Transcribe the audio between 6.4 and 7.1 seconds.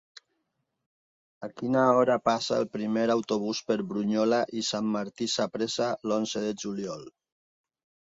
de juliol?